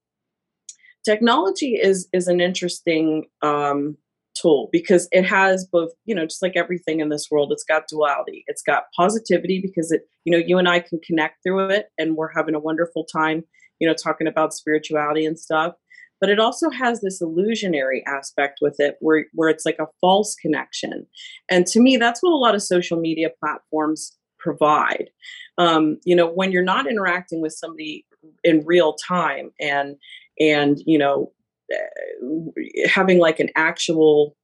technology 1.04 1.74
is 1.74 2.08
is 2.12 2.28
an 2.28 2.40
interesting 2.40 3.26
um, 3.42 3.96
tool 4.40 4.68
because 4.72 5.08
it 5.12 5.24
has 5.24 5.66
both 5.66 5.90
you 6.04 6.14
know 6.14 6.24
just 6.24 6.42
like 6.42 6.56
everything 6.56 7.00
in 7.00 7.08
this 7.08 7.28
world 7.30 7.52
it's 7.52 7.64
got 7.64 7.88
duality. 7.88 8.44
It's 8.46 8.62
got 8.62 8.84
positivity 8.96 9.60
because 9.60 9.92
it 9.92 10.02
you 10.24 10.32
know 10.32 10.44
you 10.44 10.58
and 10.58 10.68
i 10.68 10.80
can 10.80 11.00
connect 11.06 11.42
through 11.42 11.70
it 11.70 11.86
and 11.98 12.16
we're 12.16 12.32
having 12.32 12.54
a 12.54 12.60
wonderful 12.60 13.04
time 13.04 13.44
you 13.78 13.88
know 13.88 13.94
talking 13.94 14.26
about 14.26 14.54
spirituality 14.54 15.26
and 15.26 15.38
stuff. 15.38 15.74
But 16.20 16.30
it 16.30 16.38
also 16.38 16.70
has 16.70 17.00
this 17.00 17.20
illusionary 17.20 18.04
aspect 18.06 18.60
with 18.62 18.76
it 18.78 18.96
where 19.00 19.26
where 19.32 19.48
it's 19.48 19.66
like 19.66 19.78
a 19.80 19.88
false 20.00 20.34
connection. 20.36 21.06
And 21.50 21.66
to 21.66 21.80
me 21.80 21.96
that's 21.96 22.22
what 22.22 22.32
a 22.32 22.36
lot 22.36 22.54
of 22.54 22.62
social 22.62 22.98
media 22.98 23.28
platforms 23.40 24.16
provide. 24.38 25.10
Um, 25.58 25.98
you 26.04 26.16
know 26.16 26.28
when 26.28 26.52
you're 26.52 26.64
not 26.64 26.88
interacting 26.88 27.42
with 27.42 27.52
somebody 27.52 28.06
in 28.44 28.64
real 28.64 28.94
time 28.94 29.50
and 29.60 29.96
and 30.38 30.78
you 30.86 30.98
know 30.98 31.32
eh, 31.72 32.88
having 32.88 33.18
like 33.18 33.40
an 33.40 33.50
actual 33.56 34.36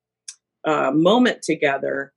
uh, 0.65 0.91
moment 0.93 1.43
together 1.43 2.13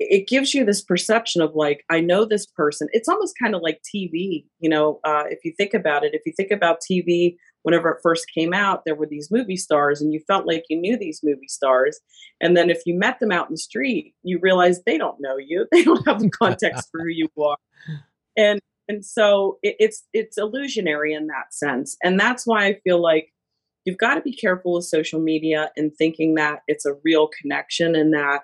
it 0.00 0.26
gives 0.26 0.54
you 0.54 0.64
this 0.64 0.82
perception 0.82 1.40
of 1.40 1.54
like 1.54 1.84
i 1.90 2.00
know 2.00 2.24
this 2.24 2.46
person. 2.46 2.88
It's 2.92 3.08
almost 3.08 3.34
kind 3.40 3.54
of 3.54 3.62
like 3.62 3.80
tv 3.82 4.44
you 4.60 4.68
know 4.68 5.00
uh, 5.04 5.24
if 5.28 5.44
you 5.44 5.52
think 5.56 5.74
about 5.74 6.04
it. 6.04 6.14
If 6.14 6.22
you 6.26 6.32
think 6.36 6.50
about 6.50 6.78
tv 6.80 7.36
whenever 7.62 7.90
it 7.90 8.00
first 8.02 8.26
came 8.34 8.52
out 8.52 8.82
there 8.84 8.94
were 8.94 9.06
these 9.06 9.30
movie 9.30 9.56
stars 9.56 10.02
and 10.02 10.12
you 10.12 10.20
felt 10.26 10.46
like 10.46 10.64
you 10.68 10.78
knew 10.78 10.98
these 10.98 11.20
movie 11.22 11.48
stars. 11.48 12.00
And 12.40 12.56
then 12.56 12.68
if 12.68 12.82
you 12.84 12.98
met 12.98 13.20
them 13.20 13.32
out 13.32 13.48
in 13.48 13.54
the 13.54 13.58
street 13.58 14.14
you 14.22 14.38
realize 14.42 14.82
they 14.82 14.98
don't 14.98 15.20
know 15.20 15.36
you. 15.36 15.66
They 15.72 15.84
don't 15.84 16.06
have 16.06 16.20
the 16.20 16.30
context 16.30 16.88
for 16.90 17.00
who 17.00 17.08
you 17.08 17.28
are. 17.42 17.56
And 18.36 18.60
and 18.88 19.04
so 19.04 19.58
it, 19.62 19.76
it's 19.78 20.04
it's 20.12 20.38
illusionary 20.38 21.12
in 21.14 21.26
that 21.28 21.52
sense. 21.52 21.96
And 22.02 22.18
that's 22.18 22.46
why 22.46 22.66
i 22.66 22.78
feel 22.84 23.00
like 23.02 23.32
you've 23.84 23.98
got 23.98 24.14
to 24.14 24.20
be 24.20 24.34
careful 24.34 24.74
with 24.74 24.84
social 24.84 25.20
media 25.20 25.70
and 25.76 25.92
thinking 25.94 26.34
that 26.34 26.60
it's 26.68 26.86
a 26.86 26.96
real 27.04 27.28
connection 27.40 27.94
and 27.94 28.12
that 28.14 28.42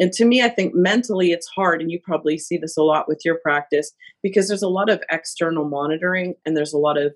and 0.00 0.12
to 0.12 0.24
me 0.24 0.42
i 0.42 0.48
think 0.48 0.74
mentally 0.74 1.30
it's 1.32 1.46
hard 1.48 1.80
and 1.82 1.90
you 1.90 2.00
probably 2.02 2.38
see 2.38 2.56
this 2.56 2.76
a 2.76 2.82
lot 2.82 3.06
with 3.06 3.20
your 3.24 3.38
practice 3.42 3.92
because 4.22 4.48
there's 4.48 4.62
a 4.62 4.68
lot 4.68 4.88
of 4.88 5.02
external 5.10 5.68
monitoring 5.68 6.34
and 6.46 6.56
there's 6.56 6.72
a 6.72 6.78
lot 6.78 6.96
of 6.96 7.12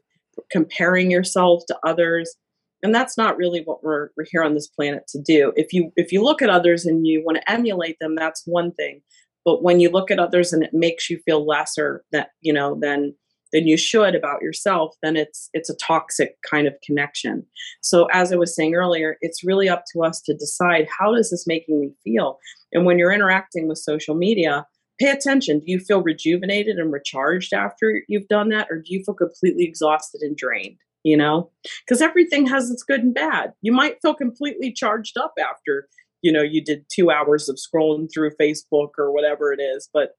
comparing 0.50 1.10
yourself 1.10 1.62
to 1.68 1.78
others. 1.84 2.34
And 2.82 2.94
that's 2.94 3.16
not 3.16 3.36
really 3.36 3.62
what 3.64 3.84
we're, 3.84 4.08
we're 4.16 4.26
here 4.30 4.42
on 4.42 4.54
this 4.54 4.66
planet 4.66 5.06
to 5.08 5.20
do. 5.20 5.52
If 5.54 5.72
you 5.72 5.92
if 5.96 6.10
you 6.10 6.22
look 6.22 6.42
at 6.42 6.50
others 6.50 6.84
and 6.84 7.06
you 7.06 7.22
want 7.24 7.38
to 7.38 7.50
emulate 7.50 7.96
them 8.00 8.16
that's 8.16 8.42
one 8.44 8.72
thing 8.72 9.02
but 9.44 9.62
when 9.62 9.80
you 9.80 9.90
look 9.90 10.10
at 10.10 10.18
others 10.18 10.52
and 10.52 10.62
it 10.62 10.72
makes 10.72 11.10
you 11.10 11.18
feel 11.24 11.46
lesser 11.46 12.04
that 12.12 12.30
you 12.40 12.52
know 12.52 12.78
than 12.80 13.14
than 13.52 13.66
you 13.66 13.76
should 13.76 14.14
about 14.14 14.42
yourself 14.42 14.94
then 15.02 15.16
it's 15.16 15.50
it's 15.52 15.70
a 15.70 15.76
toxic 15.76 16.36
kind 16.48 16.66
of 16.66 16.74
connection. 16.84 17.44
So 17.80 18.06
as 18.12 18.32
i 18.32 18.36
was 18.36 18.54
saying 18.54 18.74
earlier 18.74 19.16
it's 19.20 19.44
really 19.44 19.68
up 19.68 19.84
to 19.92 20.02
us 20.02 20.20
to 20.22 20.34
decide 20.34 20.88
how 20.98 21.14
does 21.14 21.30
this 21.30 21.46
making 21.46 21.80
me 21.80 21.92
feel? 22.04 22.38
And 22.72 22.84
when 22.86 22.98
you're 22.98 23.12
interacting 23.12 23.68
with 23.68 23.78
social 23.78 24.14
media 24.14 24.66
pay 25.00 25.10
attention. 25.10 25.58
Do 25.58 25.64
you 25.66 25.80
feel 25.80 26.02
rejuvenated 26.02 26.76
and 26.76 26.92
recharged 26.92 27.54
after 27.54 28.02
you've 28.08 28.28
done 28.28 28.50
that 28.50 28.68
or 28.70 28.76
do 28.76 28.84
you 28.94 29.02
feel 29.02 29.14
completely 29.14 29.64
exhausted 29.64 30.20
and 30.20 30.36
drained 30.36 30.78
you 31.02 31.16
know? 31.16 31.50
Because 31.84 32.00
everything 32.00 32.46
has 32.46 32.70
its 32.70 32.82
good 32.82 33.00
and 33.00 33.14
bad. 33.14 33.52
You 33.60 33.72
might 33.72 34.00
feel 34.00 34.14
completely 34.14 34.72
charged 34.72 35.16
up 35.16 35.34
after 35.38 35.88
you 36.22 36.32
know 36.32 36.42
you 36.42 36.62
did 36.64 36.86
two 36.88 37.10
hours 37.10 37.48
of 37.48 37.56
scrolling 37.56 38.10
through 38.12 38.30
facebook 38.40 38.90
or 38.98 39.12
whatever 39.12 39.52
it 39.52 39.60
is 39.60 39.88
but 39.92 40.16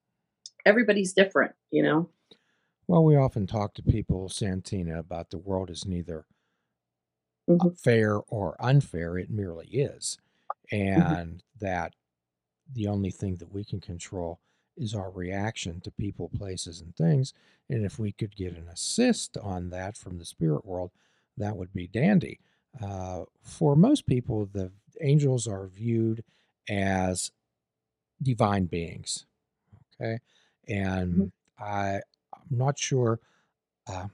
everybody's 0.65 1.13
different 1.13 1.53
you 1.71 1.83
know 1.83 2.09
well 2.87 3.03
we 3.03 3.15
often 3.15 3.47
talk 3.47 3.73
to 3.73 3.83
people 3.83 4.29
santina 4.29 4.99
about 4.99 5.29
the 5.29 5.37
world 5.37 5.69
is 5.69 5.85
neither 5.85 6.25
Mhm. 7.47 7.77
fair 7.77 8.17
or 8.27 8.55
unfair. 8.59 9.17
It 9.17 9.29
merely 9.29 9.67
is. 9.67 10.17
Mhm. 10.95 11.19
And 11.19 11.43
that 11.59 11.95
the 12.73 12.87
only 12.87 13.11
thing 13.11 13.37
that 13.37 13.51
we 13.53 13.65
can 13.65 13.81
control 13.81 14.39
is 14.77 14.95
our 14.95 15.11
reaction 15.11 15.81
to 15.81 15.91
people, 15.91 16.29
places, 16.29 16.81
and 16.81 16.95
things. 16.95 17.33
And 17.69 17.85
if 17.85 17.99
we 17.99 18.11
could 18.11 18.35
get 18.35 18.55
an 18.57 18.67
assist 18.69 19.37
on 19.37 19.69
that 19.71 19.97
from 19.97 20.17
the 20.19 20.25
spirit 20.25 20.65
world, 20.65 20.91
that 21.37 21.57
would 21.57 21.73
be 21.73 21.87
dandy. 21.87 22.39
Uh, 22.81 23.25
for 23.41 23.75
most 23.75 24.05
people, 24.07 24.45
the 24.47 24.71
angels 25.01 25.47
are 25.47 25.67
viewed 25.67 26.23
as 26.69 27.31
divine 28.21 28.65
beings. 28.65 29.25
Okay. 30.01 30.19
And 30.67 31.13
Mhm. 31.13 31.31
I, 31.59 32.01
I'm 32.33 32.57
not 32.57 32.79
sure, 32.79 33.19
uh, 33.87 34.09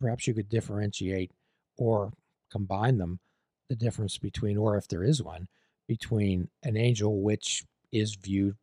perhaps 0.00 0.26
you 0.26 0.34
could 0.34 0.48
differentiate 0.48 1.32
or 1.78 2.12
combine 2.50 2.98
them, 2.98 3.20
the 3.68 3.76
difference 3.76 4.18
between, 4.18 4.56
or 4.58 4.76
if 4.76 4.88
there 4.88 5.04
is 5.04 5.22
one, 5.22 5.48
between 5.88 6.50
an 6.62 6.76
angel, 6.76 7.22
which 7.22 7.64
is 7.92 8.16
viewed 8.16 8.56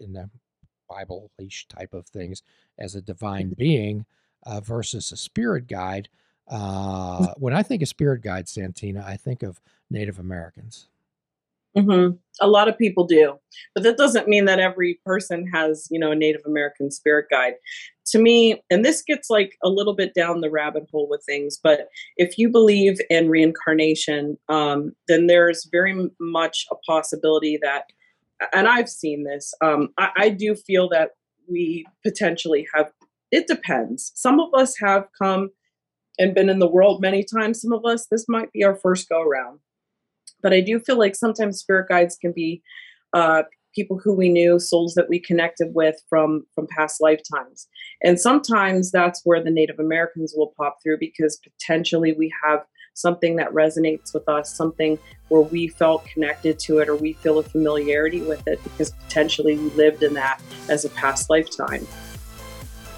in 0.00 0.12
the 0.14 0.30
Bible 0.88 1.30
ish 1.38 1.66
type 1.68 1.94
of 1.94 2.06
things 2.08 2.42
as 2.78 2.94
a 2.94 3.02
divine 3.02 3.50
being, 3.56 4.06
uh, 4.44 4.60
versus 4.60 5.12
a 5.12 5.16
spirit 5.16 5.66
guide. 5.68 6.08
Uh, 6.48 7.28
when 7.38 7.54
I 7.54 7.62
think 7.62 7.82
of 7.82 7.88
spirit 7.88 8.22
guide, 8.22 8.48
Santina, 8.48 9.04
I 9.06 9.16
think 9.16 9.42
of 9.42 9.60
Native 9.90 10.18
Americans. 10.18 10.88
Mhm. 11.76 12.18
A 12.40 12.46
lot 12.46 12.68
of 12.68 12.76
people 12.76 13.06
do, 13.06 13.38
but 13.74 13.82
that 13.84 13.96
doesn't 13.96 14.28
mean 14.28 14.44
that 14.44 14.60
every 14.60 15.00
person 15.06 15.46
has, 15.46 15.88
you 15.90 15.98
know, 15.98 16.10
a 16.10 16.14
Native 16.14 16.42
American 16.44 16.90
spirit 16.90 17.26
guide. 17.30 17.54
To 18.08 18.18
me, 18.18 18.62
and 18.68 18.84
this 18.84 19.00
gets 19.00 19.30
like 19.30 19.56
a 19.62 19.70
little 19.70 19.94
bit 19.94 20.12
down 20.12 20.42
the 20.42 20.50
rabbit 20.50 20.86
hole 20.92 21.08
with 21.08 21.24
things, 21.24 21.58
but 21.62 21.88
if 22.18 22.36
you 22.36 22.50
believe 22.50 23.00
in 23.08 23.30
reincarnation, 23.30 24.36
um, 24.50 24.94
then 25.08 25.28
there's 25.28 25.64
very 25.72 26.10
much 26.20 26.66
a 26.70 26.74
possibility 26.86 27.58
that, 27.62 27.84
and 28.52 28.68
I've 28.68 28.90
seen 28.90 29.24
this. 29.24 29.54
Um, 29.62 29.94
I, 29.96 30.10
I 30.16 30.28
do 30.28 30.54
feel 30.54 30.90
that 30.90 31.12
we 31.48 31.86
potentially 32.02 32.66
have. 32.74 32.92
It 33.30 33.46
depends. 33.46 34.12
Some 34.14 34.40
of 34.40 34.52
us 34.52 34.76
have 34.78 35.06
come 35.18 35.50
and 36.18 36.34
been 36.34 36.48
in 36.48 36.58
the 36.58 36.68
world 36.68 37.00
many 37.00 37.24
times. 37.24 37.60
Some 37.60 37.72
of 37.72 37.84
us, 37.84 38.06
this 38.10 38.26
might 38.28 38.52
be 38.52 38.64
our 38.64 38.76
first 38.76 39.08
go 39.08 39.22
around 39.22 39.60
but 40.42 40.52
I 40.52 40.60
do 40.60 40.78
feel 40.78 40.98
like 40.98 41.14
sometimes 41.14 41.58
spirit 41.58 41.88
guides 41.88 42.16
can 42.16 42.32
be 42.32 42.62
uh, 43.14 43.44
people 43.74 43.98
who 43.98 44.12
we 44.14 44.28
knew, 44.28 44.58
souls 44.58 44.94
that 44.94 45.08
we 45.08 45.18
connected 45.18 45.68
with 45.74 45.96
from 46.08 46.44
from 46.54 46.66
past 46.76 47.00
lifetimes, 47.00 47.68
and 48.02 48.20
sometimes 48.20 48.90
that's 48.90 49.22
where 49.24 49.42
the 49.42 49.50
Native 49.50 49.78
Americans 49.78 50.34
will 50.36 50.52
pop 50.56 50.78
through 50.82 50.98
because 50.98 51.38
potentially 51.42 52.12
we 52.12 52.32
have 52.44 52.64
something 52.94 53.36
that 53.36 53.50
resonates 53.52 54.12
with 54.12 54.28
us, 54.28 54.54
something 54.54 54.98
where 55.28 55.40
we 55.40 55.66
felt 55.66 56.04
connected 56.04 56.58
to 56.58 56.78
it 56.78 56.90
or 56.90 56.96
we 56.96 57.14
feel 57.14 57.38
a 57.38 57.42
familiarity 57.42 58.20
with 58.20 58.46
it 58.46 58.62
because 58.62 58.90
potentially 58.90 59.56
we 59.56 59.70
lived 59.70 60.02
in 60.02 60.12
that 60.12 60.42
as 60.68 60.84
a 60.84 60.90
past 60.90 61.30
lifetime. 61.30 61.86